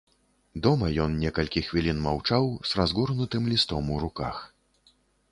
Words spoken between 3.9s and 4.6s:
у руках.